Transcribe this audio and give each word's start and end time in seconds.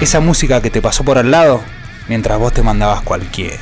Esa 0.00 0.20
música 0.20 0.62
que 0.62 0.70
te 0.70 0.80
pasó 0.80 1.04
por 1.04 1.18
al 1.18 1.30
lado 1.30 1.60
mientras 2.08 2.38
vos 2.38 2.52
te 2.52 2.62
mandabas 2.62 3.02
cualquiera. 3.02 3.58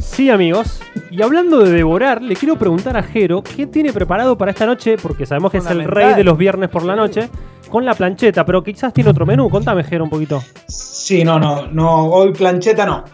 Sí, 0.00 0.30
amigos. 0.30 0.80
Y 1.10 1.22
hablando 1.22 1.58
de 1.60 1.72
devorar, 1.72 2.22
le 2.22 2.36
quiero 2.36 2.56
preguntar 2.58 2.96
a 2.96 3.02
Jero 3.02 3.42
qué 3.42 3.66
tiene 3.66 3.92
preparado 3.92 4.38
para 4.38 4.52
esta 4.52 4.66
noche, 4.66 4.96
porque 4.96 5.26
sabemos 5.26 5.50
que 5.50 5.58
es 5.58 5.66
el 5.66 5.84
rey 5.84 6.14
de 6.14 6.24
los 6.24 6.38
viernes 6.38 6.70
por 6.70 6.84
la 6.84 6.96
noche, 6.96 7.28
con 7.70 7.84
la 7.84 7.94
plancheta, 7.94 8.44
pero 8.46 8.62
quizás 8.62 8.92
tiene 8.92 9.10
otro 9.10 9.26
menú. 9.26 9.50
Contame, 9.50 9.84
Jero, 9.84 10.04
un 10.04 10.10
poquito. 10.10 10.42
Sí, 10.68 11.24
no, 11.24 11.38
no, 11.38 11.66
no, 11.66 12.06
hoy 12.06 12.32
plancheta 12.32 12.86
no. 12.86 13.04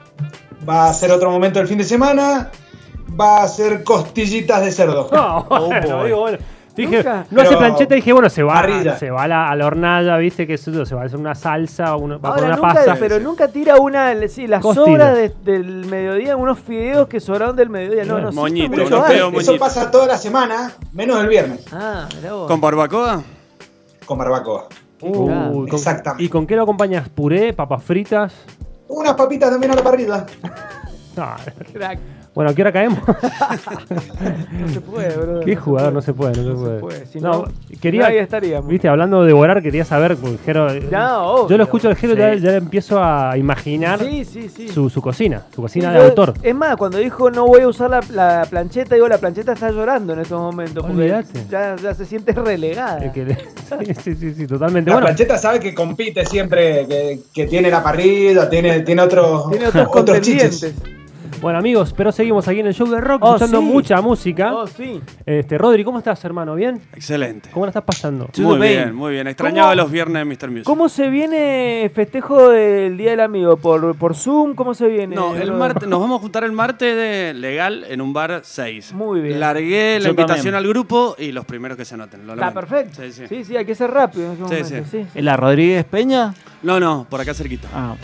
Va 0.69 0.89
a 0.89 0.95
ser 0.95 1.11
otro 1.11 1.31
momento 1.31 1.59
del 1.59 1.69
fin 1.69 1.79
de 1.79 1.85
semana. 1.85 2.51
Va 3.21 3.43
a 3.43 3.49
ser 3.49 3.85
costillitas 3.85 4.65
de 4.65 4.73
cerdo. 4.73 5.09
No, 5.13 5.39
Oh, 5.51 5.67
bueno, 5.67 6.05
digo, 6.05 6.21
bueno. 6.21 6.39
Dije, 6.75 6.97
Nunca. 6.97 7.27
no 7.31 7.43
hace 7.43 7.55
plancheta, 7.59 7.95
dije, 7.95 8.15
bueno, 8.15 8.31
se 8.31 8.43
va, 8.43 8.55
parrilla. 8.55 8.97
se 8.99 9.11
va 9.11 9.25
a 9.25 9.29
la, 9.29 9.47
a 9.51 9.55
la 9.57 9.67
hornalla, 9.67 10.17
viste, 10.17 10.47
que 10.47 10.55
eso, 10.55 10.87
se 10.87 10.95
va 10.95 11.03
a 11.03 11.05
hacer 11.05 11.19
una 11.19 11.35
salsa, 11.35 11.97
una, 11.97 12.17
va 12.17 12.31
a 12.31 12.35
poner 12.35 12.49
una 12.49 12.57
nunca, 12.57 12.73
pasta. 12.75 12.97
pero 12.99 13.21
nunca 13.21 13.49
tira 13.49 13.77
una, 13.77 14.15
sí, 14.27 14.47
las 14.47 14.63
Costilla. 14.63 14.87
sobras 14.87 15.15
de- 15.15 15.35
del 15.45 15.85
mediodía, 15.85 16.35
unos 16.35 16.59
fideos 16.61 17.09
que 17.09 17.21
sobraron 17.21 17.57
del 17.57 17.69
mediodía. 17.69 18.07
No, 18.07 18.19
no, 18.21 18.33
Moñito, 18.33 18.73
unos 18.73 18.91
antes. 18.91 19.13
pedos 19.13 19.35
Eso 19.37 19.59
pasa 19.59 19.91
toda 19.91 20.07
la 20.07 20.17
semana, 20.17 20.73
menos 20.95 21.21
el 21.21 21.29
viernes. 21.29 21.63
Ah, 21.73 22.09
vos. 22.31 22.49
¿Con 22.49 22.59
barbacoa? 22.63 23.23
Con 24.07 24.17
barbacoa. 24.17 24.69
Uy, 25.03 25.69
con- 25.69 25.77
Exactamente. 25.79 26.25
¿Y 26.25 26.31
con 26.31 26.47
qué 26.47 26.57
lo 26.57 26.63
acompañas? 26.63 27.07
¿Puré, 27.11 27.53
papas 27.53 27.83
fritas? 27.85 28.33
Unas 28.89 29.13
papitas 29.13 29.51
también 29.51 29.73
a 29.73 29.75
la 29.75 29.83
parrilla. 29.83 30.25
No. 31.17 31.27
Crack. 31.75 31.99
Bueno, 32.35 32.51
¿a 32.51 32.55
qué 32.55 32.63
hora 32.63 32.73
caemos? 32.73 32.99
No 34.53 34.69
se 34.69 34.81
puede, 34.81 35.17
bro. 35.17 35.41
¿Qué 35.41 35.57
jugador? 35.57 35.93
No 35.93 36.01
se 36.01 36.15
puede, 36.15 36.41
no 36.43 36.57
se 36.57 36.63
puede. 36.65 36.79
puede, 36.81 37.07
si 37.07 37.21
no, 37.21 37.33
no, 37.43 37.45
quería, 37.81 38.07
ahí 38.07 38.17
estaríamos. 38.19 38.69
viste, 38.69 38.89
hablando 38.89 39.21
de 39.23 39.27
devorar, 39.29 39.63
quería 39.63 39.85
saber, 39.85 40.17
porque 40.17 40.39
Jero, 40.45 40.73
Ya, 40.91 41.19
obvio. 41.21 41.49
yo 41.49 41.57
lo 41.59 41.65
escucho 41.65 41.89
al 41.89 41.97
Jero, 41.97 42.15
Sí. 42.15 42.19
ya, 42.21 42.35
ya 42.35 42.57
empiezo 42.57 43.03
a 43.03 43.37
imaginar 43.37 43.99
Sí, 43.99 44.25
sí, 44.25 44.49
sí. 44.49 44.69
Su, 44.69 44.89
su 44.89 45.03
cocina, 45.03 45.43
su 45.55 45.63
cocina 45.63 45.89
Sí, 45.89 45.95
de 45.95 45.99
yo- 46.01 46.09
autor. 46.09 46.35
Es 46.43 46.55
más, 46.55 46.77
cuando 46.77 46.99
dijo 46.99 47.31
no 47.31 47.47
voy 47.47 47.63
a 47.63 47.69
usar 47.69 47.91
la, 47.91 48.01
la 48.11 48.47
plancheta, 48.49 48.95
digo, 48.95 49.09
la 49.09 49.19
plancheta 49.19 49.53
está 49.53 49.71
llorando 49.71 50.13
en 50.13 50.21
estos 50.21 50.41
momentos. 50.41 50.85
Porque 50.87 51.23
ya, 51.51 51.77
ya 51.77 51.95
se 51.95 52.05
siente 52.07 52.33
relegada. 52.33 52.99
Es 53.05 53.13
que 53.13 53.25
le- 53.25 53.35
sí, 53.85 53.95
sí, 54.03 54.15
sí, 54.15 54.35
sí, 54.35 54.47
totalmente. 54.47 54.91
La 54.91 54.97
Bueno, 54.97 55.07
plancheta 55.07 55.37
sabe 55.39 55.61
que 55.61 55.75
compite 55.75 56.25
siempre, 56.25 56.87
que, 56.87 57.21
que 57.35 57.47
tiene 57.47 57.71
la 57.71 57.83
parrilla, 57.83 58.49
tiene, 58.49 58.81
tiene 58.81 59.03
otros, 59.03 59.51
Tiene 59.51 59.67
otros 59.69 59.87
otros. 59.91 60.73
Bueno, 61.43 61.59
amigos, 61.59 61.93
pero 61.95 62.13
seguimos 62.13 62.47
aquí 62.47 62.61
en 62.61 62.69
el 62.69 62.75
show 62.75 62.89
de 62.89 63.01
rock, 63.01 63.21
Oh, 63.25 63.35
escuchando 63.35 63.59
sí. 63.59 63.65
mucha 63.65 64.01
música. 64.01 64.55
Oh, 64.55 64.67
sí. 64.67 65.01
Este, 65.27 65.59
Rodri, 65.59 65.83
¿cómo 65.83 65.99
estás, 65.99 66.25
hermano? 66.25 66.55
¿Bien? 66.55 66.81
Excelente. 66.95 67.51
¿Cómo 67.53 67.67
la 67.67 67.71
estás 67.71 67.83
pasando? 67.83 68.29
Muy 68.39 68.59
bien. 68.59 68.61
bien, 68.85 68.95
muy 68.95 69.13
bien. 69.13 69.27
Extrañaba 69.27 69.71
¿Cómo- 69.73 69.83
los 69.83 69.91
viernes 69.91 70.21
de 70.21 70.25
Mr. 70.25 70.51
Music. 70.51 70.65
¿Cómo 70.65 70.89
se 70.89 71.09
viene 71.11 71.83
el 71.83 71.91
festejo 71.91 72.49
del 72.51 72.97
Día 72.97 73.11
del 73.11 73.21
Amigo? 73.21 73.57
¿Por, 73.57 73.97
por 73.97 74.15
Zoom? 74.15 74.55
¿Cómo 74.55 74.73
se 74.73 74.87
viene? 74.87 75.17
No, 75.17 75.35
el 75.35 75.51
martes, 75.53 75.89
nos 75.89 76.01
vamos 76.01 76.21
a 76.21 76.23
juntar 76.23 76.45
el 76.45 76.53
martes 76.53 76.95
de 76.97 77.35
legal 77.35 77.85
en 77.89 78.01
un 78.01 78.13
bar 78.13 78.43
6. 78.45 78.93
Muy 78.93 79.21
bien. 79.21 79.41
Largué 79.41 79.99
la 79.99 80.05
Yo 80.05 80.11
invitación 80.11 80.37
también. 80.37 80.55
al 80.55 80.69
grupo 80.69 81.17
y 81.19 81.33
los 81.33 81.45
primeros 81.45 81.77
que 81.77 81.85
se 81.85 81.95
anoten. 81.95 82.25
lo 82.25 82.35
Está 82.35 82.53
perfecto. 82.55 83.03
Sí, 83.03 83.11
sí. 83.13 83.27
Sí, 83.29 83.45
sí, 83.45 83.57
hay 83.57 83.65
que 83.65 83.75
ser 83.75 83.91
rápido 83.91 84.31
en 84.31 84.37
Sí, 84.37 84.43
momento. 84.43 84.69
sí. 84.69 84.75
Sí, 84.77 84.83
sí. 85.03 85.07
¿En 85.19 85.25
la 85.25 85.37
Rodríguez 85.37 85.85
Peña? 85.87 86.35
No, 86.63 86.79
no, 86.79 87.05
por 87.11 87.21
acá 87.21 87.35
cerquita. 87.35 87.67
Ah, 87.75 87.97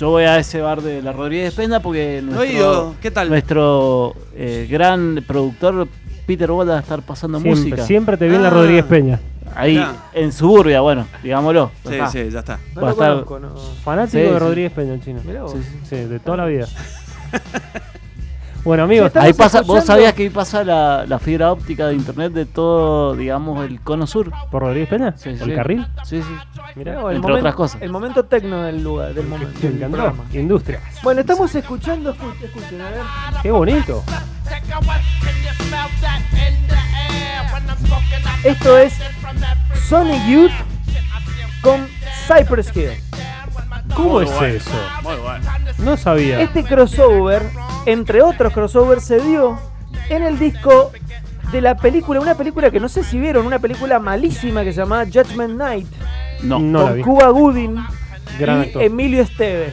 yo 0.00 0.10
voy 0.10 0.24
a 0.24 0.38
ese 0.38 0.60
bar 0.60 0.80
de 0.82 1.02
la 1.02 1.12
Rodríguez 1.12 1.54
Peña 1.54 1.80
porque 1.80 2.20
nuestro, 2.22 2.44
ido. 2.46 2.94
¿Qué 3.00 3.10
tal? 3.10 3.28
nuestro 3.28 4.14
eh, 4.34 4.66
gran 4.70 5.22
productor 5.26 5.86
Peter 6.26 6.50
Wall 6.50 6.68
va 6.70 6.78
a 6.78 6.80
estar 6.80 7.02
pasando 7.02 7.38
Siempre, 7.40 7.60
música. 7.60 7.84
siempre 7.86 8.16
te 8.16 8.26
viene 8.26 8.42
la 8.42 8.48
Ah. 8.48 8.52
Rodríguez 8.52 8.84
Peña. 8.86 9.20
Ahí, 9.54 9.74
Mirá. 9.74 9.94
en 10.14 10.32
Suburbia, 10.32 10.80
bueno, 10.80 11.06
digámoslo. 11.22 11.70
Sí, 11.86 11.96
Ajá. 11.98 12.10
sí, 12.10 12.30
ya 12.30 12.38
está. 12.38 12.58
No 12.74 12.80
Va 12.82 12.88
a 12.88 12.90
lo 12.90 12.96
estar- 12.96 13.24
conozco, 13.24 13.38
no. 13.40 13.56
Fanático 13.84 14.12
Sí, 14.12 14.18
de 14.24 14.32
sí. 14.32 14.38
Rodríguez 14.38 14.72
Peña, 14.72 14.94
el 14.94 15.02
chino. 15.04 15.20
Mirá 15.24 15.42
vos. 15.42 15.52
Sí, 15.52 15.58
sí. 15.62 15.78
Sí, 15.90 15.96
de 15.96 16.18
toda 16.20 16.36
la 16.38 16.46
vida. 16.46 16.66
bueno, 18.64 18.82
amigos, 18.84 19.10
Ahí 19.16 19.32
pasa, 19.32 19.62
¿Vos 19.62 19.84
sabías 19.84 20.12
que 20.12 20.24
ahí 20.24 20.30
pasa 20.30 20.62
la, 20.64 21.04
la 21.06 21.18
fibra 21.18 21.50
óptica 21.52 21.86
de 21.86 21.94
internet 21.94 22.32
de 22.32 22.44
todo, 22.46 23.14
digamos, 23.16 23.64
el 23.64 23.80
cono 23.80 24.06
sur? 24.06 24.30
¿por 24.50 24.62
Rodríguez 24.62 24.88
Peña? 24.88 25.14
Sí, 25.16 25.30
¿O 25.30 25.36
sí. 25.44 25.50
¿El 25.50 25.54
carril? 25.56 25.86
Sí, 26.04 26.22
sí. 26.22 26.34
Mirá, 26.76 26.94
No, 26.94 27.10
el 27.10 27.16
Entre 27.16 27.32
momen- 27.32 27.38
otras 27.38 27.54
cosas. 27.54 27.82
El 27.82 27.90
momento 27.90 28.24
tecno 28.24 28.62
del 28.62 28.82
lugar, 28.82 29.14
del 29.14 29.26
momento. 29.26 29.54
me 29.54 29.60
del 29.68 29.76
encantó. 29.76 29.96
programa. 29.96 30.24
Industria. 30.32 30.80
Bueno, 31.02 31.20
estamos 31.22 31.54
escuchando, 31.54 32.10
escuchen, 32.10 32.44
escuchen, 32.44 32.80
a 32.80 32.90
ver. 32.90 33.00
Qué 33.42 33.50
bonito. 33.50 34.04
Esto 38.44 38.78
es 38.78 38.94
Sonic 39.88 40.26
Youth 40.26 40.52
con 41.62 41.86
Cypress 42.26 42.74
Hill. 42.76 42.90
¿Cómo 43.94 44.10
Muy 44.14 44.24
es 44.24 44.30
bueno. 44.32 44.54
eso? 44.54 44.70
Muy 45.02 45.16
bueno. 45.16 45.44
No 45.78 45.96
sabía. 45.96 46.40
Este 46.40 46.64
crossover, 46.64 47.42
entre 47.86 48.22
otros 48.22 48.52
crossovers, 48.52 49.04
se 49.04 49.20
dio 49.20 49.58
en 50.08 50.22
el 50.22 50.38
disco 50.38 50.92
de 51.52 51.60
la 51.60 51.76
película, 51.76 52.20
una 52.20 52.34
película 52.36 52.70
que 52.70 52.78
no 52.80 52.88
sé 52.88 53.02
si 53.02 53.18
vieron, 53.18 53.46
una 53.46 53.58
película 53.58 53.98
malísima 53.98 54.62
que 54.62 54.72
se 54.72 54.80
llamaba 54.80 55.04
Judgment 55.06 55.56
Night, 55.56 55.86
No. 56.42 56.58
No 56.58 56.78
la 56.80 56.84
con 56.88 56.96
vi. 56.96 57.02
Cuba 57.02 57.28
Gooding 57.28 57.76
Gran 58.38 58.58
y 58.58 58.62
actor. 58.66 58.82
Emilio 58.82 59.22
Esteves. 59.22 59.72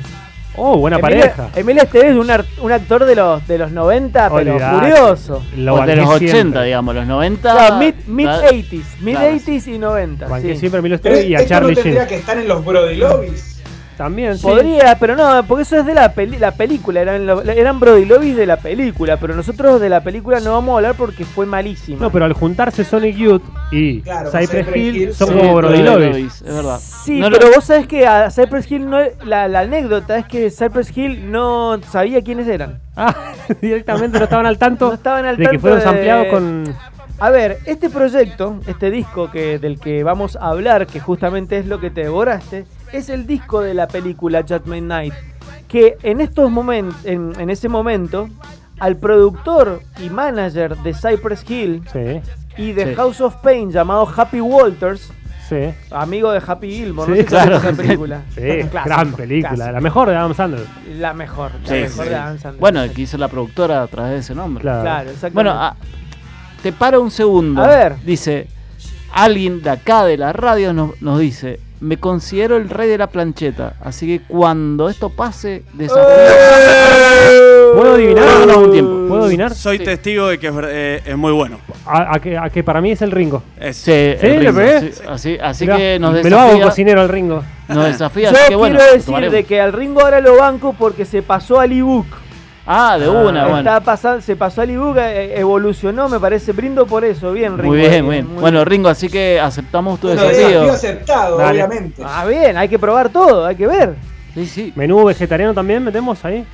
Oh, 0.59 0.75
buena 0.77 0.97
Emilio, 0.97 1.19
pareja. 1.19 1.49
Emilio 1.55 1.83
Esteves, 1.83 2.15
un, 2.15 2.31
ar- 2.31 2.45
un 2.61 2.71
actor 2.71 3.05
de 3.05 3.15
los, 3.15 3.47
de 3.47 3.59
los 3.59 3.71
90, 3.71 4.29
pero 4.31 4.53
Olvidate. 4.55 4.75
furioso. 4.79 5.43
Lo 5.55 5.75
O 5.75 5.85
de 5.85 5.95
los 5.97 6.07
80, 6.09 6.31
siempre. 6.31 6.63
digamos, 6.65 6.95
los 6.95 7.05
90. 7.05 7.51
Claro, 7.51 7.75
mid, 7.77 7.93
mid 8.07 8.25
da- 8.25 8.41
80s, 8.49 8.83
mid 9.01 9.15
claro. 9.15 9.35
80s 9.35 9.67
y 9.67 9.77
90. 9.77 10.27
Banqué 10.27 10.53
sí. 10.55 10.59
siempre 10.59 10.79
Emilio 10.79 10.99
Pero 10.99 11.13
Esteve 11.15 11.29
y 11.29 11.35
a 11.35 11.39
esto 11.41 11.53
no 11.53 11.59
Charlie 11.59 11.75
tendría 11.75 11.93
Sheen. 11.99 12.07
que 12.07 12.15
estar 12.15 12.37
en 12.39 12.47
los 12.47 12.65
Brody 12.65 12.95
Lobbies. 12.95 13.56
También, 13.97 14.37
sí. 14.37 14.43
Podría, 14.43 14.95
pero 14.99 15.15
no, 15.15 15.43
porque 15.47 15.63
eso 15.63 15.77
es 15.77 15.85
de 15.85 15.95
la, 15.95 16.13
peli- 16.13 16.37
la 16.37 16.51
película, 16.51 17.01
eran, 17.01 17.25
lo- 17.25 17.41
eran 17.41 17.79
Brody 17.79 18.05
Lobbies 18.05 18.35
de 18.37 18.45
la 18.45 18.57
película, 18.57 19.17
pero 19.17 19.35
nosotros 19.35 19.81
de 19.81 19.89
la 19.89 20.01
película 20.01 20.39
no 20.39 20.51
vamos 20.51 20.73
a 20.73 20.75
hablar 20.77 20.93
porque 20.95 21.25
fue 21.25 21.47
malísima. 21.47 21.99
No, 22.01 22.11
pero 22.11 22.25
al 22.25 22.33
juntarse 22.33 22.83
Sonic 22.83 23.15
Youth 23.15 23.41
y 23.71 24.01
Claro, 24.01 24.29
Cypress 24.29 24.67
Hill 24.75 24.95
Hill 24.97 25.13
son 25.15 25.35
como 25.35 25.55
Brody 25.55 25.81
Lobbies. 25.81 26.43
Es 26.43 26.53
verdad. 26.53 26.79
Sí, 26.79 27.19
No 27.19 27.31
pero 27.31 27.47
vos 27.55 27.63
sabés 27.63 27.87
que 27.87 28.05
a 28.05 28.29
Cypress 28.29 28.71
Hill 28.71 28.87
no, 28.87 28.99
la, 29.25 29.47
la 29.47 29.61
anécdota 29.61 30.17
es 30.19 30.25
que 30.27 30.51
Cypress 30.51 30.95
Hill 30.95 31.31
no 31.31 31.79
sabía 31.89 32.21
quiénes 32.23 32.47
eran. 32.47 32.79
Ah, 32.99 33.13
directamente 33.61 34.17
no 34.17 34.23
estaban 34.23 34.47
al 34.47 34.57
tanto 34.57 34.87
No 34.87 34.93
estaban 34.95 35.23
al 35.25 35.37
de 35.37 35.45
que 35.47 35.59
fueron 35.59 35.77
de- 35.79 35.85
sampleados 35.85 36.27
con. 36.27 36.63
A 37.19 37.29
ver, 37.29 37.59
este 37.65 37.89
proyecto, 37.91 38.59
este 38.67 38.89
disco 38.91 39.29
que, 39.31 39.59
del 39.59 39.79
que 39.79 40.03
vamos 40.03 40.35
a 40.35 40.47
hablar, 40.49 40.85
que 40.87 40.99
justamente 40.99 41.57
es 41.59 41.65
lo 41.67 41.79
que 41.79 41.89
te 41.91 42.01
devoraste, 42.01 42.65
es 42.91 43.09
el 43.09 43.25
disco 43.27 43.61
de 43.61 43.73
la 43.73 43.87
película 43.87 44.43
Judgment 44.47 44.87
Night. 44.87 45.13
Que 45.67 45.97
en 46.03 46.21
estos 46.21 46.49
momentos, 46.49 46.95
en, 47.05 47.33
en 47.39 47.49
ese 47.49 47.67
momento, 47.69 48.29
al 48.79 48.95
productor 48.97 49.81
y 49.99 50.09
manager 50.09 50.77
de 50.77 50.93
Cypress 50.93 51.43
Hill 51.49 51.81
Sí, 51.91 52.21
y 52.57 52.71
de 52.73 52.85
Sí. 52.89 52.95
House 52.95 53.21
of 53.21 53.35
Pain 53.37 53.71
llamado 53.71 54.07
Happy 54.15 54.39
Walters, 54.39 55.11
sí. 55.49 55.73
amigo 55.91 56.31
de 56.31 56.41
Happy 56.45 56.71
Gilmore, 56.71 57.07
Sí, 57.11 57.11
no 57.11 57.17
sé 57.17 57.25
claro. 57.25 57.57
esa 57.57 57.71
película. 57.73 58.21
Sí, 58.33 58.41
Clásico, 58.41 58.81
gran 58.85 59.11
película. 59.13 59.49
clásico. 59.55 59.71
La 59.73 59.81
mejor 59.81 60.09
de 60.09 60.15
Adam 60.15 60.33
Sandler. 60.33 60.65
La 60.97 61.13
mejor, 61.13 61.51
la 61.63 61.67
Sí, 61.67 61.73
mejor 61.73 62.03
sí. 62.05 62.09
de 62.09 62.15
Adam 62.15 62.39
Sandler. 62.39 62.59
Bueno, 62.61 62.93
que 62.93 63.01
hizo 63.01 63.17
la 63.17 63.27
productora 63.27 63.81
a 63.83 63.87
través 63.87 64.11
de 64.13 64.19
ese 64.19 64.35
nombre. 64.35 64.61
Claro. 64.61 64.81
Claro, 64.83 65.09
exactamente. 65.09 65.33
Bueno, 65.33 65.51
ah, 65.53 65.75
te 66.63 66.71
paro 66.71 67.01
un 67.01 67.11
segundo. 67.11 67.61
A 67.61 67.67
ver. 67.67 67.95
Dice, 68.05 68.47
alguien 69.11 69.61
de 69.61 69.69
acá 69.71 70.05
de 70.05 70.17
la 70.17 70.31
radio 70.33 70.71
nos, 70.73 71.01
nos 71.01 71.19
dice, 71.19 71.59
me 71.79 71.97
considero 71.97 72.57
el 72.57 72.69
rey 72.69 72.89
de 72.89 72.97
la 72.97 73.07
plancheta, 73.07 73.73
así 73.81 74.07
que 74.07 74.25
cuando 74.27 74.89
esto 74.89 75.09
pase, 75.09 75.63
desafío... 75.73 76.03
¿Puedo 77.75 77.93
adivinar? 77.93 78.25
No, 78.25 78.45
no, 78.45 78.59
un 78.59 78.71
tiempo. 78.71 79.05
¿Puedo 79.07 79.23
adivinar? 79.25 79.53
Soy 79.53 79.77
Sí. 79.77 79.83
testigo 79.83 80.27
de 80.29 80.39
que 80.39 80.47
es, 80.47 80.53
eh, 80.63 81.01
es 81.05 81.17
muy 81.17 81.31
bueno. 81.31 81.59
A, 81.85 82.15
a 82.15 82.19
que, 82.19 82.37
a 82.37 82.49
que 82.49 82.63
para 82.63 82.81
mí 82.81 82.91
es 82.91 83.01
el 83.01 83.11
Ringo. 83.11 83.43
Es- 83.59 83.77
Sí, 83.77 83.91
el 83.91 84.17
¿Sí? 84.19 84.27
¿Le 84.27 84.39
Ringo, 84.39 84.53
pegué? 84.55 84.79
sí, 84.93 85.01
así 85.07 85.37
así 85.41 85.63
Mirá, 85.65 85.77
que 85.77 85.99
nos 85.99 86.13
me 86.13 86.29
lo 86.29 86.37
hago 86.39 86.47
desafía, 86.49 86.65
cocinero 86.65 87.01
al 87.01 87.09
Ringo. 87.09 87.43
nos 87.67 87.85
desafía, 87.85 88.23
Yo 88.31 88.35
así 88.35 88.37
que 88.39 88.45
quiero 88.47 88.59
bueno, 88.59 88.79
decir 88.81 89.05
tomaremos. 89.05 89.33
de 89.33 89.43
que 89.43 89.61
al 89.61 89.73
Ringo 89.73 90.01
ahora 90.01 90.19
lo 90.21 90.37
banco 90.37 90.75
porque 90.77 91.05
se 91.05 91.21
pasó 91.21 91.59
al 91.59 91.71
ebook. 91.71 92.07
Ah, 92.69 92.97
de 92.99 93.07
una, 93.07 93.43
Ah, 93.43 93.47
bueno. 93.47 93.57
Está 93.59 93.79
pasando, 93.79 94.19
se 94.21 94.35
pasó 94.35 94.61
al 94.61 94.69
ebook, 94.69 94.97
eh, 94.97 95.39
evolucionó, 95.39 96.09
me 96.09 96.19
parece. 96.19 96.51
Brindo 96.51 96.85
por 96.85 97.05
eso, 97.05 97.31
bien, 97.31 97.57
Ringo. 97.57 97.69
Muy 97.73 97.79
bien, 97.79 98.03
muy 98.05 98.15
bien. 98.15 98.35
Bueno, 98.35 98.65
Ringo, 98.65 98.89
así 98.89 99.07
que 99.07 99.39
aceptamos 99.39 99.99
tu 100.01 100.09
desafío. 100.09 100.47
desafío 100.47 100.71
aceptado, 100.73 101.37
Dale. 101.37 101.63
obviamente. 101.63 102.03
Ah, 102.05 102.25
bien, 102.25 102.57
hay 102.57 102.67
que 102.67 102.77
probar 102.77 103.07
todo, 103.09 103.45
hay 103.45 103.55
que 103.55 103.67
ver. 103.67 103.95
Sí, 104.33 104.45
sí. 104.45 104.73
Menú 104.75 105.05
vegetariano 105.05 105.53
también 105.53 105.81
metemos 105.83 106.23
ahí. 106.25 106.45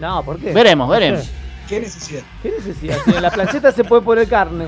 No, 0.00 0.22
¿por 0.24 0.38
qué? 0.38 0.52
Veremos, 0.52 0.90
veremos. 0.90 1.30
¿Qué 1.70 1.80
necesidad? 1.80 2.22
¿Qué 2.42 2.50
necesidad? 2.50 2.96
Si 3.04 3.10
en 3.14 3.22
la 3.22 3.30
plancheta 3.30 3.70
se 3.72 3.84
puede 3.84 4.02
poner 4.02 4.28
carne. 4.28 4.66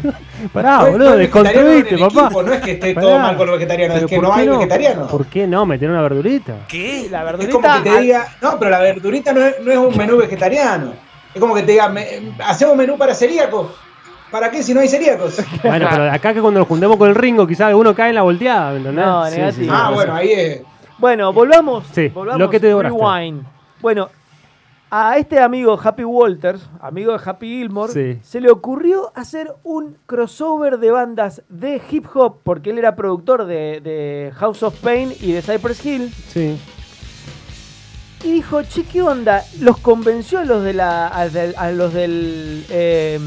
Pará, 0.52 0.78
No 0.78 0.86
es- 0.86 0.92
boludo, 0.92 1.08
no 1.08 1.12
es 1.14 1.18
desconstruiste, 1.18 1.98
papá. 1.98 2.20
equipo, 2.26 2.42
no 2.44 2.52
es 2.54 2.60
que 2.62 2.70
esté 2.72 2.94
Pará. 2.94 3.06
todo 3.06 3.18
mal 3.18 3.36
con 3.36 3.46
los 3.48 3.56
vegetarianos, 3.58 3.94
Pero 3.94 4.06
es 4.06 4.10
que 4.10 4.16
¿por 4.16 4.24
no 4.24 4.32
hay 4.34 4.48
vegetarianos. 4.48 5.10
¿Por 5.10 5.26
qué 5.26 5.46
no? 5.46 5.66
Meter 5.66 5.90
una 5.90 6.00
verdurita. 6.02 6.54
¿Qué? 6.68 7.08
La 7.10 7.18
Es 7.18 7.24
verdurita. 7.24 7.52
como 7.52 7.82
que 7.82 7.90
te 7.90 8.00
diga, 8.00 8.28
no, 8.40 8.58
pero 8.58 8.70
la 8.70 8.78
verdurita 8.78 9.32
no 9.32 9.40
es, 9.44 9.60
no 9.60 9.72
es 9.72 9.78
un 9.78 9.96
menú 9.96 10.16
vegetariano. 10.16 10.92
Es 11.34 11.40
como 11.40 11.54
que 11.54 11.62
te 11.62 11.72
diga, 11.72 11.88
me- 11.88 12.34
hacemos 12.46 12.76
menú 12.76 12.96
para 12.96 13.14
celíacos. 13.14 13.72
¿Para 14.30 14.50
qué 14.50 14.62
si 14.62 14.72
no 14.72 14.80
hay 14.80 14.88
celíacos? 14.88 15.42
Bueno, 15.62 15.88
pero 15.90 16.10
acá 16.10 16.32
que 16.32 16.40
cuando 16.40 16.60
nos 16.60 16.68
juntemos 16.68 16.96
con 16.96 17.08
el 17.08 17.14
Ringo, 17.16 17.46
quizás 17.46 17.66
alguno 17.68 17.94
cae 17.94 18.10
en 18.10 18.14
la 18.14 18.22
volteada, 18.22 18.70
¿me 18.70 18.76
entendés? 18.78 19.04
No, 19.04 19.26
Sí, 19.28 19.36
negativo. 19.36 19.64
sí, 19.64 19.70
ah, 19.70 19.90
bueno, 19.92 20.14
ahí 20.14 20.30
es. 20.32 20.62
Bueno, 20.98 21.32
volvamos. 21.32 21.84
Sí, 21.92 22.08
volvamos 22.08 22.38
lo 22.40 22.48
que 22.48 22.60
te 22.60 22.68
devoraste. 22.68 22.96
rewind. 22.96 23.42
Bueno, 23.80 24.08
a 24.94 25.16
este 25.16 25.40
amigo 25.40 25.80
Happy 25.82 26.04
Walters, 26.04 26.60
amigo 26.82 27.12
de 27.16 27.20
Happy 27.24 27.46
Gilmore, 27.48 27.92
Sí. 27.94 28.20
se 28.22 28.42
le 28.42 28.50
ocurrió 28.50 29.10
hacer 29.14 29.50
un 29.64 29.96
crossover 30.04 30.78
de 30.78 30.90
bandas 30.90 31.40
de 31.48 31.80
hip 31.90 32.04
hop, 32.14 32.40
porque 32.44 32.68
él 32.70 32.78
era 32.78 32.94
productor 32.94 33.46
de, 33.46 33.80
de 33.80 34.32
House 34.34 34.62
of 34.62 34.78
Pain 34.80 35.14
y 35.18 35.32
de 35.32 35.40
Cypress 35.40 35.86
Hill. 35.86 36.12
Sí. 36.28 36.58
Y 38.22 38.32
dijo, 38.32 38.62
che, 38.64 38.84
¿qué 38.84 39.00
onda? 39.00 39.42
Los 39.60 39.78
convenció 39.78 40.40
a 40.40 40.44
los 40.44 40.62
de 40.62 40.74
la. 40.74 41.08
a, 41.08 41.70
los 41.72 41.94
del. 41.94 42.64
eh, 42.68 43.18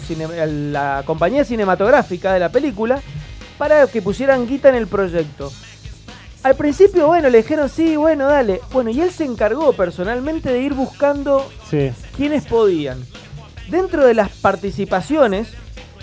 cine- 0.00 0.40
a 0.40 0.46
la 0.46 1.02
compañía 1.04 1.44
cinematográfica 1.44 2.32
de 2.32 2.40
la 2.40 2.48
película 2.48 3.00
para 3.58 3.86
que 3.86 4.00
pusieran 4.02 4.46
guita 4.48 4.70
en 4.70 4.74
el 4.76 4.86
proyecto. 4.86 5.52
Al 6.44 6.54
principio, 6.56 7.06
bueno, 7.08 7.28
le 7.30 7.38
dijeron, 7.38 7.68
sí, 7.68 7.96
bueno, 7.96 8.26
dale. 8.28 8.60
Bueno, 8.72 8.90
y 8.90 9.00
él 9.00 9.10
se 9.10 9.24
encargó 9.24 9.72
personalmente 9.72 10.52
de 10.52 10.60
ir 10.60 10.74
buscando 10.74 11.50
Sí. 11.68 11.90
quienes 12.16 12.44
podían. 12.46 13.02
Dentro 13.68 14.04
de 14.06 14.12
las 14.14 14.28
participaciones, 14.30 15.48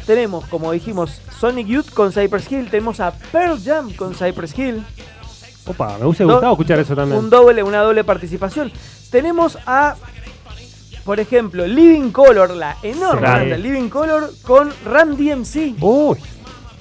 tenemos, 0.07 0.45
como 0.47 0.71
dijimos, 0.71 1.21
Sonic 1.39 1.67
Youth 1.67 1.91
con 1.93 2.11
Cypress 2.11 2.51
Hill, 2.51 2.69
tenemos 2.71 2.99
a 2.99 3.11
Pearl 3.31 3.59
Jam 3.63 3.93
con 3.93 4.15
Cypress 4.15 4.57
Hill, 4.57 4.83
Opa, 5.67 5.95
me 5.99 6.05
hubiese 6.05 6.23
Do- 6.23 6.31
gustado 6.33 6.53
escuchar 6.53 6.79
eso 6.79 6.95
también. 6.95 7.19
un 7.19 7.29
doble, 7.29 7.61
una 7.61 7.81
doble 7.81 8.03
participación. 8.03 8.71
Tenemos 9.11 9.59
a, 9.67 9.95
por 11.05 11.19
ejemplo, 11.19 11.67
Living 11.67 12.09
Color, 12.09 12.49
la 12.55 12.77
enorme 12.81 13.27
Sí. 13.27 13.33
banda 13.33 13.57
Living 13.57 13.89
Color 13.89 14.31
con 14.41 14.71
Ram 14.85 15.15
DMC. 15.15 15.75
Uy. 15.79 16.17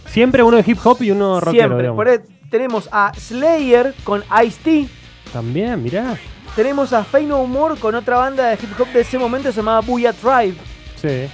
Siempre 0.07 0.43
uno 0.43 0.57
de 0.57 0.65
hip 0.67 0.79
hop 0.83 0.97
y 1.03 1.11
uno 1.11 1.41
rockero, 1.41 1.53
Siempre. 1.65 1.79
digamos. 1.83 1.97
Por 1.97 2.09
ahí 2.09 2.19
tenemos 2.51 2.89
a 2.93 3.13
Slayer 3.17 3.95
con 4.05 4.23
Ice-T. 4.45 4.89
También, 5.33 5.83
mirá. 5.83 6.19
Tenemos 6.57 6.93
a 6.93 7.05
Fey 7.05 7.25
No 7.25 7.47
More 7.47 7.77
con 7.77 7.95
otra 7.95 8.17
banda 8.19 8.49
de 8.49 8.55
hip 8.55 8.79
hop 8.79 8.89
de 8.89 9.01
ese 9.01 9.19
momento 9.19 9.51
llamada 9.51 9.81
Booyah 9.81 10.13
Tribe. 10.13 10.57
Sí. 11.01 11.29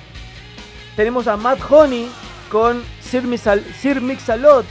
Tenemos 0.95 1.27
a 1.27 1.37
Matt 1.37 1.59
Honey 1.69 2.09
con 2.51 2.83
Sir, 3.01 3.25
Mixal- 3.25 3.65
Sir 3.81 4.01
Mix-a-Lot. 4.01 4.67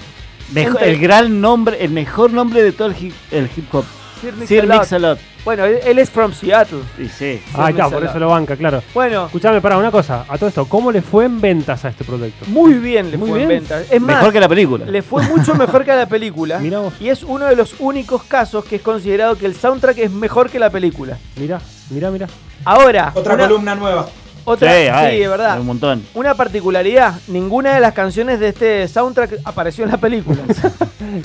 El 0.80 1.00
gran 1.00 1.42
nombre, 1.42 1.84
el 1.84 1.90
mejor 1.90 2.32
nombre 2.32 2.62
de 2.62 2.72
todo 2.72 2.90
el 2.90 2.96
hip, 3.04 3.14
el 3.32 3.50
hip 3.56 3.74
hop. 3.74 3.86
Sir 4.22 4.34
Sir 4.48 4.68
Mix-a-Lot. 4.68 5.20
Bueno, 5.46 5.64
él, 5.66 5.80
él 5.86 6.00
es 6.00 6.10
from 6.10 6.34
Seattle. 6.34 6.80
Y 6.98 7.08
sí. 7.08 7.40
Ah, 7.54 7.70
está, 7.70 7.88
por 7.90 8.04
eso 8.04 8.18
lo 8.18 8.30
banca, 8.30 8.56
claro. 8.56 8.82
Bueno, 8.96 9.28
Escuchame, 9.28 9.62
para 9.62 9.78
una 9.78 9.92
cosa. 9.92 10.26
A 10.28 10.38
todo 10.40 10.50
esto, 10.50 10.66
¿cómo 10.66 10.92
le 10.92 11.04
fue 11.04 11.26
en 11.26 11.40
ventas 11.40 11.86
a 11.86 11.90
este 11.90 12.04
proyecto? 12.04 12.46
muy 12.48 12.74
bien 12.74 13.12
le 13.12 13.18
Muy 13.18 13.30
fue 13.30 13.42
en 13.44 13.48
bien. 13.48 13.60
venta. 13.62 13.82
Es 13.82 14.02
más, 14.02 14.18
Mejor 14.18 14.34
que 14.34 14.40
la 14.40 14.50
película. 14.50 14.86
le 14.86 15.02
fue 15.04 15.22
mucho 15.24 15.54
mejor 15.56 15.86
que 15.86 15.92
a 15.92 15.96
la 15.96 16.08
película. 16.08 16.58
Mirá 16.60 16.80
vos. 16.80 16.94
Y 17.00 17.10
es 17.10 17.22
uno 17.24 17.46
de 17.46 17.56
los 17.56 17.76
únicos 17.80 18.24
casos 18.24 18.66
que 18.66 18.78
es 18.78 18.82
considerado 18.82 19.38
que 19.38 19.46
el 19.46 19.56
soundtrack 19.56 20.00
es 20.00 20.12
mejor 20.12 20.50
que 20.50 20.58
la 20.58 20.72
película. 20.72 21.18
Mirá, 21.38 21.62
mirá, 21.92 22.10
mirá. 22.10 22.28
Ahora, 22.64 23.12
Otra 23.14 23.36
una- 23.36 23.44
columna 23.48 23.76
nueva. 23.76 24.08
Otra, 24.48 24.72
Sí, 25.10 25.22
es 25.24 25.30
verdad. 25.30 25.60
Un 25.60 25.66
montón. 25.66 26.04
Una 26.14 26.36
particularidad, 26.36 27.16
ninguna 27.30 27.74
de 27.74 27.80
las 27.80 27.94
canciones 27.94 28.40
de 28.40 28.50
este 28.50 28.88
soundtrack 28.88 29.40
apareció 29.44 29.84
en 29.86 29.92
la 29.92 29.98
película. 29.98 30.38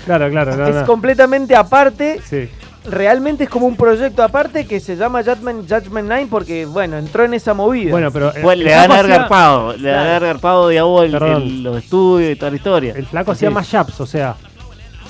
Claro, 0.04 0.28
claro, 0.30 0.56
no, 0.56 0.66
es 0.68 0.74
no. 0.76 0.86
completamente 0.86 1.56
aparte, 1.56 2.20
Sí. 2.28 2.48
Realmente 2.84 3.44
es 3.44 3.50
como 3.50 3.66
un 3.66 3.76
proyecto 3.76 4.22
aparte 4.22 4.66
que 4.66 4.80
se 4.80 4.96
llama 4.96 5.22
Judgment, 5.22 5.68
Judgment 5.70 6.08
9 6.08 6.26
porque, 6.30 6.66
bueno, 6.66 6.96
entró 6.98 7.24
en 7.24 7.34
esa 7.34 7.54
movida. 7.54 7.90
Bueno, 7.90 8.10
pero. 8.10 8.30
eh, 8.34 8.40
Pues 8.42 8.58
el 8.58 8.64
le 8.64 8.74
hacía- 8.74 9.00
agarpado, 10.16 11.06
le 11.06 11.18
Perdón. 11.18 11.42
el- 11.42 11.62
los 11.62 11.76
estudios 11.78 12.32
y 12.32 12.36
toda 12.36 12.50
la 12.50 12.56
historia. 12.56 12.94
El 12.96 13.06
flaco 13.06 13.32
Sí. 13.34 13.38
hacía 13.46 13.50
mashups, 13.50 14.00
o 14.00 14.06
sea, 14.06 14.34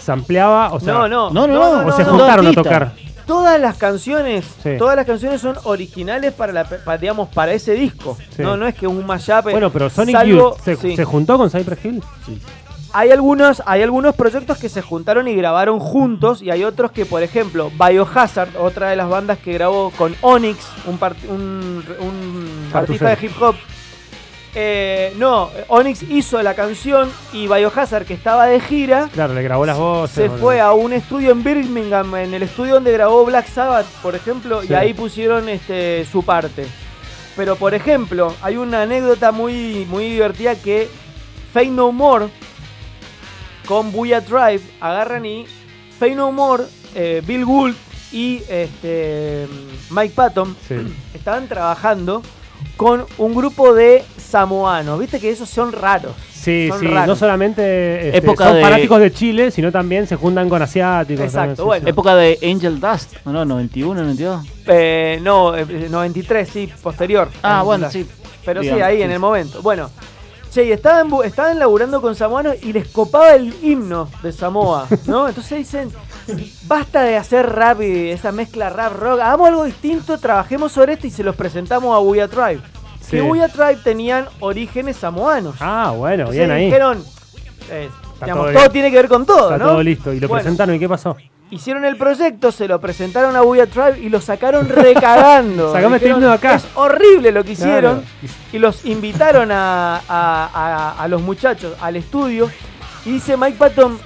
sampleaba, 0.03 0.73
o 0.73 0.81
sea. 0.81 0.95
no, 0.95 1.09
no, 1.09 1.31
no, 1.31 1.47
no, 1.47 1.87
O 1.87 1.93
se 1.93 2.05
no, 2.05 2.11
juntaron 2.11 2.47
a 2.47 2.53
tocar. 2.53 2.93
Todas 3.27 3.61
las 3.61 3.77
canciones, 3.77 4.45
Sí. 4.61 4.71
todas 4.77 4.97
las 4.97 5.07
canciones 5.07 5.41
son 5.41 5.57
originales 5.63 6.33
para 6.33 6.53
la, 6.53 6.67
digamos, 7.01 7.29
para 7.29 7.53
ese 7.53 7.73
disco. 7.75 8.17
Sí. 8.35 8.43
No, 8.43 8.57
no 8.57 8.67
es 8.67 8.75
que 8.75 8.89
un 8.89 9.07
mashup. 9.07 9.43
Bueno, 9.45 9.71
pero 9.71 9.89
Sonic 9.89 10.17
salvo- 10.17 10.55
Youth 10.57 10.65
se, 10.65 10.75
sí. 10.77 10.97
se 10.97 11.05
juntó 11.05 11.39
con 11.39 11.49
Cypress 11.49 11.85
Hill. 11.85 12.03
Hay 12.93 13.11
algunos, 13.13 13.63
hay 13.67 13.83
algunos 13.83 14.17
proyectos 14.17 14.59
que 14.59 14.69
se 14.69 14.83
juntaron 14.83 15.29
y 15.29 15.35
grabaron 15.37 15.79
juntos 15.79 16.43
y 16.43 16.51
hay 16.51 16.65
otros 16.65 16.91
que, 16.91 17.07
por 17.07 17.23
ejemplo, 17.23 17.71
Biohazard, 17.79 18.57
otra 18.57 18.91
de 18.91 18.97
las 18.97 19.09
bandas 19.09 19.39
que 19.39 19.53
grabó 19.53 19.91
con 19.97 20.17
Onyx, 20.23 20.59
un, 20.89 21.85
artista 22.73 23.15
de 23.15 23.27
hip 23.27 23.33
hop. 23.41 23.55
eh, 24.57 25.15
no, 25.19 25.51
Onyx 25.69 26.03
hizo 26.11 26.43
la 26.43 26.55
canción 26.55 27.09
y 27.33 27.47
Biohazard, 27.47 28.05
que 28.07 28.15
estaba 28.15 28.47
de 28.47 28.59
gira, 28.59 29.09
Claro, 29.13 29.35
le 29.35 29.43
grabó 29.45 29.65
las 29.65 29.79
voces. 29.79 30.15
se 30.17 30.23
boludo. 30.27 30.39
fue 30.43 30.61
a 30.61 30.73
un 30.73 30.93
estudio 30.93 31.31
en 31.31 31.45
Birmingham, 31.45 32.17
en 32.17 32.35
el 32.35 32.43
estudio 32.43 32.75
donde 32.75 32.91
grabó 32.91 33.25
Black 33.25 33.47
Sabbath, 33.47 33.87
por 34.03 34.17
ejemplo, 34.17 34.63
Sí. 34.63 34.69
y 34.71 34.75
ahí 34.75 34.95
pusieron 34.95 35.49
este, 35.49 36.05
su 36.11 36.25
parte. 36.25 36.67
Pero, 37.37 37.55
por 37.55 37.73
ejemplo, 37.73 38.35
hay 38.43 38.57
una 38.57 38.83
anécdota 38.83 39.31
muy, 39.31 39.87
muy 39.89 40.11
divertida 40.11 40.57
que 40.57 40.89
Fade 41.55 41.67
No 41.69 41.93
More 41.93 42.27
con 43.71 43.93
Booyah 43.93 44.21
Drive 44.21 44.63
agarran 44.81 45.25
y 45.25 45.47
Fade 45.97 46.17
No 46.17 46.33
More, 46.33 46.65
eh, 46.97 47.23
Bill 47.25 47.45
Gould 47.45 47.77
y 48.11 48.43
este, 48.49 49.47
Mike 49.91 50.13
Patton 50.17 50.57
Sí. 50.67 50.75
estaban 51.15 51.47
trabajando 51.47 52.21
con 52.77 53.07
un 53.19 53.33
grupo 53.33 53.73
de 53.73 54.03
samoanos. 54.19 54.99
Viste 54.99 55.21
que 55.21 55.31
esos 55.31 55.49
son 55.49 55.71
raros. 55.71 56.13
Sí, 56.33 56.67
Son 56.69 56.81
sí, 56.81 56.87
raros. 56.89 57.07
no 57.07 57.15
solamente 57.15 58.07
este, 58.09 58.19
Época 58.19 58.47
son 58.47 58.57
de- 58.57 58.63
fanáticos 58.63 58.99
de 58.99 59.13
Chile, 59.13 59.51
sino 59.53 59.71
también 59.71 60.09
se 60.09 60.17
juntan 60.17 60.49
con 60.49 60.61
asiáticos. 60.63 61.25
Exacto, 61.27 61.65
bueno. 61.67 61.87
Época 61.89 62.17
de 62.17 62.39
Angel 62.43 62.81
Dust, 62.81 63.15
¿o 63.25 63.31
no? 63.31 63.45
91, 63.45 64.01
92. 64.03 64.47
Eh, 64.67 65.21
no, 65.23 65.57
eh, 65.57 65.65
93, 65.89 66.49
sí, 66.49 66.69
posterior. 66.83 67.29
Ah, 67.45 67.61
Eh, 67.61 67.65
bueno, 67.65 67.89
sí. 67.89 68.05
Pero 68.45 68.63
sí, 68.63 68.71
ahí 68.71 68.97
sí, 68.97 69.03
en 69.03 69.11
el 69.13 69.19
momento. 69.21 69.63
Bueno, 69.63 69.91
che, 70.51 70.65
y 70.65 70.73
estaban, 70.73 71.09
estaban 71.25 71.59
laburando 71.59 72.01
con 72.01 72.15
samoanos 72.15 72.57
y 72.63 72.73
les 72.73 72.89
copaba 72.89 73.35
el 73.35 73.55
himno 73.63 74.09
de 74.23 74.33
Samoa, 74.33 74.87
¿no? 75.07 75.29
Entonces 75.29 75.59
dicen, 75.59 75.91
basta 76.67 77.03
de 77.03 77.17
hacer 77.17 77.49
rap 77.49 77.81
y 77.83 78.11
esa 78.11 78.33
mezcla 78.33 78.69
rap 78.71 78.93
rock, 78.99 79.21
hagamos 79.21 79.49
algo 79.49 79.65
distinto, 79.65 80.19
trabajemos 80.19 80.73
sobre 80.73 80.95
esto 80.95 81.07
y 81.07 81.11
se 81.11 81.23
los 81.25 81.37
presentamos 81.37 81.95
a 81.97 82.01
Booyah 82.01 82.29
Tribe. 82.29 82.61
Sí. 83.01 83.17
Que 83.17 83.49
Tribe 83.53 83.79
tenían 83.83 84.27
orígenes 84.41 84.97
samoanos. 84.97 85.57
Ah, 85.61 85.93
bueno, 85.97 86.25
Entonces 86.25 86.39
bien 86.39 86.51
ahí. 86.51 86.65
dijeron, 86.67 87.05
eh, 87.71 87.89
digamos, 88.21 88.53
todo 88.53 88.71
tiene 88.71 88.91
que 88.91 88.97
ver 88.97 89.09
con 89.09 89.27
todo, 89.27 89.53
Está 89.53 89.59
¿no? 89.65 89.71
todo 89.71 89.83
listo. 89.83 90.13
Y 90.13 90.21
lo 90.21 90.29
Bueno. 90.29 90.43
presentaron, 90.43 90.75
¿y 90.75 90.79
qué 90.79 90.89
pasó? 90.89 91.17
Hicieron 91.51 91.85
el 91.85 91.97
proyecto, 91.97 92.53
se 92.53 92.69
lo 92.69 92.81
presentaron 92.81 93.35
a 93.35 93.41
Booyah 93.41 93.67
Tribe 93.67 93.99
y 94.01 94.09
lo 94.09 94.21
sacaron 94.21 94.69
recagando. 94.69 95.69
Sacame 95.73 95.97
este 95.97 96.07
Dijeron, 96.07 96.19
himno 96.23 96.29
de 96.31 96.35
acá. 96.37 96.55
Es 96.55 96.67
horrible 96.75 97.33
lo 97.33 97.43
que 97.43 97.53
hicieron. 97.53 98.03
Claro. 98.03 98.35
Y 98.53 98.59
los 98.59 98.85
invitaron 98.85 99.51
a, 99.51 99.97
a- 99.97 100.03
a- 100.09 101.03
a 101.03 101.09
los 101.09 101.21
muchachos 101.23 101.75
al 101.81 101.97
estudio. 101.97 102.49
Y 103.05 103.13
dice 103.13 103.37
Mike 103.37 103.57
Patton, 103.59 103.99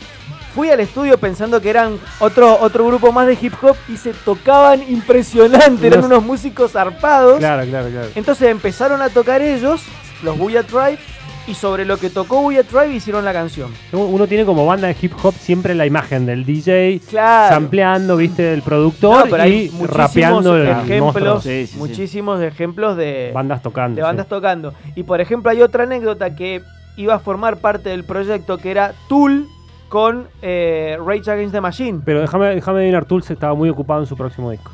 fui 0.55 0.71
al 0.71 0.81
estudio 0.81 1.19
pensando 1.19 1.61
que 1.61 1.69
eran 1.69 1.99
otro, 2.21 2.59
otro 2.61 2.87
grupo 2.87 3.13
más 3.13 3.27
de 3.27 3.37
hip 3.39 3.53
hop 3.61 3.77
y 3.89 3.97
se 3.99 4.13
tocaban 4.15 4.83
impresionante, 4.89 5.89
eran 5.89 6.05
Unos- 6.05 6.23
músicos 6.23 6.73
zarpados. 6.73 7.39
Claro, 7.41 7.65
claro, 7.69 7.89
claro. 7.91 8.09
Entonces 8.15 8.49
empezaron 8.49 9.03
a 9.03 9.11
tocar 9.11 9.43
ellos, 9.43 9.83
los 10.23 10.39
Booyah 10.39 10.63
Tribe, 10.63 10.99
y 11.47 11.55
sobre 11.55 11.85
lo 11.85 11.99
que 11.99 12.11
tocó 12.11 12.41
Booyah 12.41 12.63
Tribe 12.65 12.95
hicieron 12.95 13.25
la 13.25 13.33
canción. 13.33 13.71
Uno 13.93 14.27
tiene 14.27 14.45
como 14.45 14.65
banda 14.67 14.89
de 14.89 14.97
hip 15.01 15.13
hop 15.23 15.35
siempre 15.35 15.75
la 15.75 15.87
imagen 15.87 16.27
del 16.27 16.45
DJ 16.45 17.01
Claro. 17.09 17.55
sampleando, 17.55 18.17
viste, 18.17 18.43
del 18.43 18.63
productor 18.63 19.27
No, 19.27 19.31
pero 19.31 19.47
y 19.47 19.71
muchísimos 19.71 19.91
rapeando 19.91 20.57
el 20.57 20.69
ejemplos. 20.69 21.43
Sí, 21.43 21.67
sí. 21.67 21.79
muchísimos 21.79 22.41
ejemplos 22.43 22.97
de 22.97 23.31
Bandas 23.35 23.63
tocando. 23.63 23.97
de 23.97 24.03
bandas 24.03 24.27
sí. 24.27 24.31
tocando. 24.31 24.75
Y 24.95 25.03
por 25.03 25.21
ejemplo 25.21 25.51
hay 25.51 25.61
otra 25.63 25.85
anécdota 25.85 26.35
que 26.35 26.63
iba 26.97 27.15
a 27.15 27.19
formar 27.19 27.59
parte 27.59 27.91
del 27.91 28.05
proyecto 28.05 28.59
que 28.59 28.71
era 28.71 28.95
Tool 29.09 29.47
con 29.89 30.29
eh, 30.43 30.97
Rage 31.05 31.31
Against 31.31 31.53
the 31.53 31.61
Machine. 31.61 32.01
Pero 32.05 32.21
déjame, 32.21 32.55
déjame 32.55 32.79
adivinar, 32.81 33.05
Tool 33.05 33.23
se 33.23 33.35
estaba 33.35 33.55
muy 33.55 33.69
ocupado 33.69 34.01
en 34.01 34.07
su 34.07 34.17
próximo 34.17 34.51
disco. 34.51 34.71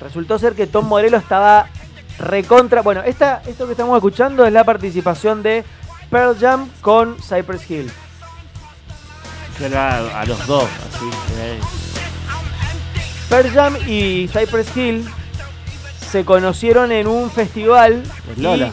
Resultó 0.00 0.38
ser 0.38 0.54
que 0.54 0.66
Tom 0.66 0.86
Morello 0.88 1.16
estaba 1.16 1.66
recontra... 2.18 2.82
Bueno, 2.82 3.02
esta, 3.02 3.42
esto 3.46 3.66
que 3.66 3.72
estamos 3.72 3.96
escuchando 3.96 4.44
es 4.46 4.52
la 4.52 4.64
participación 4.64 5.42
de 5.42 5.64
Pearl 6.14 6.36
Jam 6.38 6.70
con 6.80 7.16
Cypress 7.20 7.68
Hill. 7.68 7.90
Era 9.60 10.20
a, 10.20 10.24
los 10.24 10.46
dos, 10.46 10.62
así. 10.62 11.10
eh. 11.40 11.58
Pearl 13.28 13.50
Jam 13.50 13.76
y 13.88 14.28
Cypress 14.28 14.76
Hill 14.76 15.10
se 16.12 16.24
conocieron 16.24 16.92
en 16.92 17.08
un 17.08 17.32
festival. 17.32 18.04
El 18.30 18.38
y- 18.38 18.42
Lola. 18.42 18.70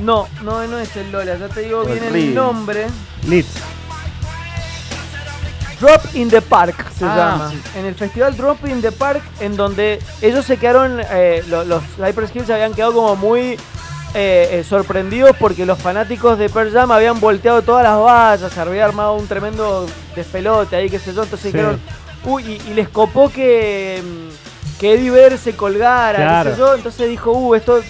No, 0.00 0.26
no, 0.42 0.66
no 0.66 0.80
es 0.80 0.96
el 0.96 1.12
Lola, 1.12 1.36
ya 1.38 1.46
te 1.46 1.60
digo 1.60 1.82
el 1.86 2.00
bien 2.00 2.12
el 2.16 2.34
nombre. 2.34 2.88
Leeds. 3.28 3.54
Drop 5.80 6.02
in 6.14 6.28
the 6.28 6.42
Park 6.42 6.86
se 6.98 7.04
Ah, 7.04 7.14
llama. 7.16 7.50
sí. 7.52 7.60
En 7.78 7.86
el 7.86 7.94
festival 7.94 8.36
Drop 8.36 8.66
in 8.66 8.82
the 8.82 8.90
Park, 8.90 9.22
en 9.38 9.56
donde 9.56 10.02
ellos 10.22 10.44
se 10.44 10.56
quedaron, 10.56 11.00
eh, 11.08 11.44
lo- 11.46 11.62
los, 11.64 11.84
Cypress 12.04 12.34
Hill 12.34 12.46
se 12.46 12.52
habían 12.52 12.74
quedado 12.74 12.94
como 12.94 13.14
muy 13.14 13.56
eh, 14.14 14.48
eh, 14.60 14.64
sorprendidos 14.64 15.36
porque 15.38 15.64
los 15.64 15.78
fanáticos 15.78 16.38
de 16.38 16.48
Pearl 16.48 16.72
Jam 16.72 16.90
habían 16.90 17.20
volteado 17.20 17.62
todas 17.62 17.84
las 17.84 17.98
vallas, 17.98 18.52
se 18.52 18.60
había 18.60 18.84
armado 18.84 19.14
un 19.14 19.26
tremendo 19.28 19.86
despelote 20.16 20.76
ahí, 20.76 20.90
qué 20.90 20.98
sé 20.98 21.14
yo. 21.14 21.22
Entonces 21.22 21.50
Sí. 21.52 21.56
dijeron, 21.56 21.80
uy, 22.24 22.60
y, 22.66 22.70
y 22.70 22.74
les 22.74 22.88
copó 22.88 23.30
que, 23.30 24.02
mm, 24.04 24.78
que 24.80 24.94
Eddie 24.94 25.10
Vedder 25.10 25.38
se 25.38 25.54
colgara, 25.54 26.42
qué 26.44 26.50
sé 26.52 26.58
yo. 26.58 26.74
Entonces 26.74 27.08
dijo, 27.08 27.32
uh, 27.32 27.54
esto. 27.54 27.80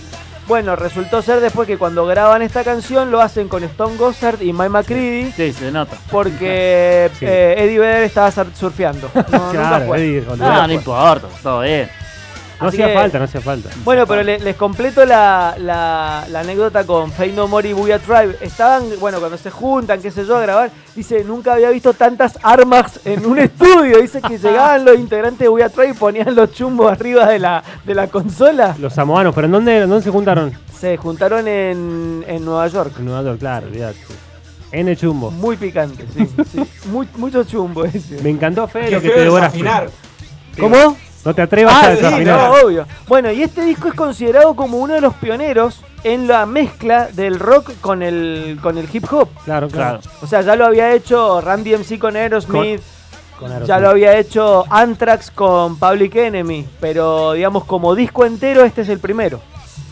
Bueno, 0.48 0.74
resultó 0.74 1.22
ser 1.22 1.38
después 1.38 1.68
que 1.68 1.78
cuando 1.78 2.04
graban 2.06 2.42
esta 2.42 2.64
canción 2.64 3.12
lo 3.12 3.20
hacen 3.20 3.46
con 3.46 3.62
Stone 3.62 3.96
Gossard 3.96 4.42
y 4.42 4.52
Mike 4.52 4.68
McCready. 4.70 5.30
Sí, 5.30 5.52
se 5.52 5.70
nota. 5.70 5.96
Porque 6.10 7.08
Sí. 7.20 7.24
eh, 7.24 7.54
Eddie 7.56 7.78
Vedder 7.78 8.02
estaba 8.02 8.32
sur- 8.32 8.48
surfeando. 8.58 9.08
No, 9.14 9.22
nunca 9.38 9.50
Claro, 9.52 9.86
fue. 9.86 9.98
Eddie, 9.98 10.20
No, 10.22 10.32
olvidate. 10.32 10.66
no 10.66 10.72
importa, 10.72 11.28
todo 11.40 11.60
bien. 11.60 11.88
No 12.60 12.68
Así 12.68 12.76
hacía 12.76 12.88
que- 12.88 12.94
falta, 12.94 13.18
no 13.18 13.24
hacía 13.24 13.40
falta. 13.40 13.70
Bueno, 13.84 14.06
pero 14.06 14.22
le- 14.22 14.38
les 14.38 14.54
completo 14.56 15.04
la, 15.06 15.54
la- 15.58 16.26
la 16.28 16.40
anécdota 16.40 16.84
con 16.84 17.10
Fade 17.10 17.32
No 17.32 17.48
More 17.48 17.68
y 17.68 17.72
Booyah 17.72 17.98
Tribe. 18.00 18.36
Estaban, 18.40 18.84
bueno, 19.00 19.18
cuando 19.18 19.38
se 19.38 19.50
juntan, 19.50 20.02
qué 20.02 20.10
sé 20.10 20.26
yo, 20.26 20.36
a 20.36 20.42
grabar, 20.42 20.70
dice, 20.94 21.24
nunca 21.24 21.54
había 21.54 21.70
visto 21.70 21.94
tantas 21.94 22.38
armas 22.42 23.00
en 23.06 23.24
un 23.24 23.38
estudio. 23.40 23.98
Dice 24.00 24.20
que 24.20 24.36
llegaban 24.38 24.84
los 24.84 24.96
integrantes 24.98 25.38
de 25.40 25.48
Booyah 25.48 25.70
Tribe 25.70 25.90
y 25.90 25.94
ponían 25.94 26.34
los 26.34 26.52
chumbos 26.52 26.92
arriba 26.92 27.26
de 27.26 27.38
la, 27.38 27.62
de 27.84 27.94
la 27.94 28.08
consola. 28.08 28.76
Los 28.78 28.92
samoanos, 28.92 29.34
¿pero 29.34 29.46
en 29.46 29.52
dónde, 29.52 29.80
dónde 29.80 30.02
se 30.02 30.10
juntaron? 30.10 30.52
Se 30.78 30.96
juntaron 30.98 31.48
en, 31.48 32.24
en 32.26 32.44
Nueva 32.44 32.66
York. 32.68 32.92
En 32.98 33.06
Nueva 33.06 33.22
York, 33.22 33.38
claro, 33.38 33.66
olvidate. 33.68 33.98
N 34.72 34.94
chumbo. 34.96 35.30
Muy 35.30 35.56
picante, 35.56 36.04
sí. 36.14 36.28
sí. 36.52 36.60
Muy- 36.90 37.08
mucho 37.16 37.42
chumbo 37.44 37.84
ese. 37.84 38.22
Me 38.22 38.30
encantó, 38.30 38.68
Fede, 38.68 38.90
lo 38.92 39.00
que 39.00 39.08
te 39.10 39.20
devoras. 39.20 39.52
desafinar. 39.52 39.88
¿Cómo? 40.58 40.96
No 41.24 41.34
te 41.34 41.42
atrevas 41.42 41.74
Ah, 41.74 41.88
a 41.88 41.96
sí, 41.96 42.24
no, 42.24 42.52
obvio. 42.64 42.86
Bueno, 43.06 43.30
y 43.30 43.42
este 43.42 43.62
disco 43.62 43.88
es 43.88 43.94
considerado 43.94 44.54
como 44.56 44.78
uno 44.78 44.94
de 44.94 45.00
los 45.00 45.14
pioneros 45.14 45.82
en 46.02 46.26
la 46.26 46.46
mezcla 46.46 47.08
del 47.08 47.38
rock 47.38 47.72
con 47.80 48.02
el, 48.02 48.58
con 48.62 48.78
el 48.78 48.88
hip 48.90 49.04
hop. 49.12 49.28
Claro, 49.44 49.68
claro. 49.68 50.00
O 50.22 50.26
sea, 50.26 50.40
ya 50.40 50.56
lo 50.56 50.64
había 50.64 50.92
hecho 50.92 51.40
Randy 51.42 51.74
MC 51.76 51.98
con 51.98 52.16
Aerosmith, 52.16 52.80
Con 53.38 53.48
Aerosmith. 53.52 53.68
ya 53.68 53.78
lo 53.80 53.90
había 53.90 54.16
hecho 54.16 54.64
Anthrax 54.70 55.30
con 55.30 55.78
Public 55.78 56.14
Enemy, 56.16 56.66
pero 56.80 57.32
digamos 57.32 57.64
como 57.64 57.94
disco 57.94 58.24
entero 58.24 58.64
este 58.64 58.80
es 58.80 58.88
el 58.88 58.98
primero. 58.98 59.40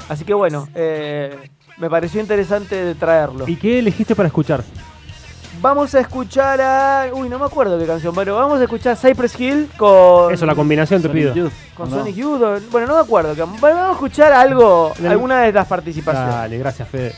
Así 0.08 0.24
que 0.24 0.32
bueno, 0.32 0.66
eh, 0.74 1.36
me 1.76 1.90
pareció 1.90 2.22
interesante 2.22 2.94
traerlo. 2.94 3.46
¿Y 3.46 3.56
qué 3.56 3.80
elegiste 3.80 4.14
para 4.16 4.28
escuchar? 4.28 4.64
Vamos 5.60 5.94
a 5.94 6.00
escuchar 6.00 6.60
a... 6.60 7.06
Uy, 7.12 7.28
no 7.28 7.38
me 7.38 7.46
acuerdo 7.46 7.78
qué 7.78 7.86
canción, 7.86 8.14
pero 8.14 8.36
vamos 8.36 8.60
a 8.60 8.64
escuchar 8.64 8.96
Cypress 8.96 9.38
Hill 9.40 9.68
con... 9.76 10.32
Eso, 10.32 10.46
la 10.46 10.54
combinación 10.54 11.02
te 11.02 11.08
Sonic 11.08 11.22
pido. 11.22 11.34
Youth, 11.34 11.52
Con 11.74 11.88
¿o 11.88 11.90
no? 11.90 11.96
Sonic 11.98 12.14
Youth, 12.14 12.70
bueno, 12.70 12.86
no 12.86 12.94
me 12.94 13.00
acuerdo. 13.00 13.34
vamos 13.36 13.62
a 13.62 13.92
escuchar 13.92 14.32
algo, 14.32 14.92
alguna 15.06 15.40
de 15.42 15.52
las 15.52 15.66
participaciones. 15.66 16.34
Dale, 16.34 16.58
gracias, 16.58 16.88
Fede. 16.88 17.14